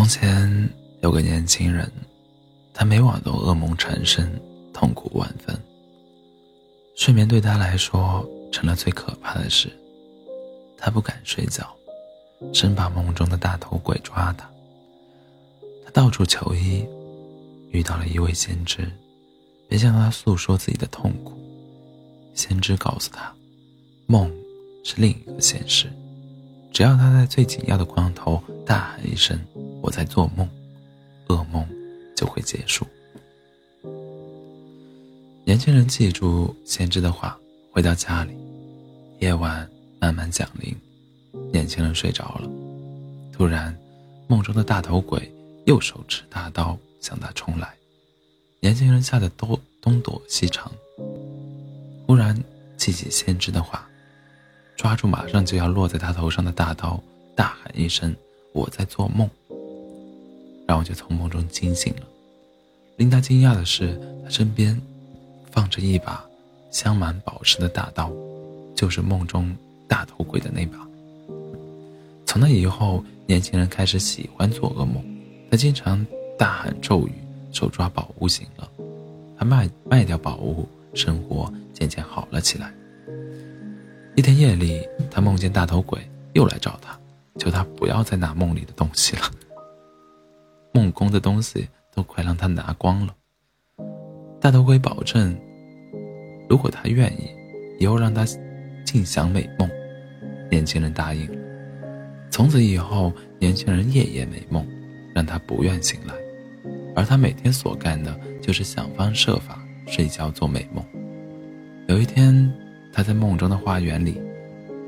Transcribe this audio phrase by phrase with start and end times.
[0.00, 0.66] 从前
[1.02, 1.86] 有个年轻人，
[2.72, 4.32] 他每晚都噩梦缠身，
[4.72, 5.54] 痛苦万分。
[6.96, 9.68] 睡眠对他来说成了最可怕的事，
[10.78, 11.70] 他不敢睡觉，
[12.50, 14.50] 生怕梦中的大头鬼抓他。
[15.84, 16.82] 他到处求医，
[17.70, 18.90] 遇到了一位先知，
[19.68, 21.38] 便向他诉说自己的痛苦。
[22.32, 23.30] 先知告诉他，
[24.06, 24.32] 梦
[24.82, 25.92] 是另一个现实，
[26.72, 29.38] 只要他在最紧要的关头大喊一声。
[29.82, 30.48] 我在做梦，
[31.28, 31.66] 噩梦
[32.16, 32.86] 就会结束。
[35.44, 37.38] 年轻人记住先知的话，
[37.72, 38.32] 回到家里，
[39.18, 40.76] 夜晚慢慢降临，
[41.52, 42.48] 年轻人睡着了。
[43.32, 43.76] 突然，
[44.28, 45.32] 梦中的大头鬼
[45.66, 47.74] 又手持大刀向他冲来，
[48.60, 50.70] 年轻人吓得东东躲西藏。
[52.06, 52.36] 忽然
[52.76, 53.88] 记起先知的话，
[54.76, 57.02] 抓住马上就要落在他头上的大刀，
[57.34, 58.14] 大喊一声
[58.52, 59.28] ：“我在做梦。”
[60.70, 62.02] 然后就从梦中惊醒了。
[62.96, 64.80] 令他惊讶的是，他身边
[65.50, 66.24] 放着一把
[66.70, 68.08] 镶满宝石的大刀，
[68.72, 69.52] 就是梦中
[69.88, 70.78] 大头鬼的那把。
[72.24, 75.04] 从那以后，年轻人开始喜欢做噩梦。
[75.50, 76.06] 他经常
[76.38, 77.14] 大喊咒语，
[77.50, 78.70] 手抓宝物醒了。
[79.36, 82.72] 他卖卖掉宝物，生活渐渐好了起来。
[84.14, 86.00] 一天夜里，他梦见大头鬼
[86.34, 86.96] 又来找他，
[87.40, 89.22] 求他不要再拿梦里的东西了。
[90.80, 93.14] 梦工的东西都快让他拿光了。
[94.40, 95.38] 大头鬼保证，
[96.48, 97.28] 如果他愿意，
[97.78, 98.24] 以后让他
[98.82, 99.68] 尽享美梦。
[100.50, 101.38] 年轻人答应了。
[102.30, 104.66] 从此以后，年轻人夜夜美梦，
[105.14, 106.14] 让他不愿醒来。
[106.96, 110.82] 而他每天所干的，就是想方设法睡觉做美梦。
[111.88, 112.50] 有一天，
[112.90, 114.18] 他在梦中的花园里，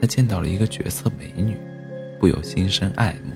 [0.00, 1.56] 他见到了一个绝色美女，
[2.18, 3.32] 不由心生爱慕。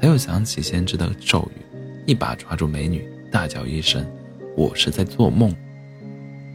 [0.00, 1.63] 他又想起先知的咒语。
[2.06, 4.06] 一把抓住美女，大叫一声
[4.56, 5.54] ：“我是在做梦。”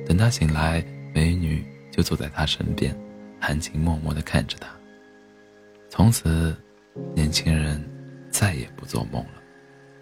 [0.06, 0.84] 等他醒来，
[1.14, 2.96] 美女就坐在他身边，
[3.40, 4.70] 含情脉脉地看着他。
[5.90, 6.56] 从此，
[7.16, 7.84] 年轻人
[8.30, 9.42] 再也不做梦了，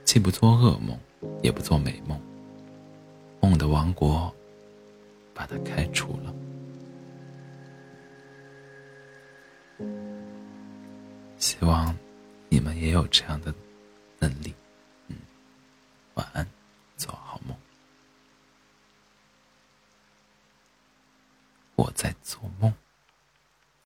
[0.04, 0.98] 既不做噩梦，
[1.42, 2.20] 也不做美梦。
[3.40, 4.34] 梦的王国
[5.34, 6.34] 把他开除了。
[11.38, 11.96] 希望
[12.50, 13.54] 你们也有这样的
[21.78, 22.74] 我在做梦。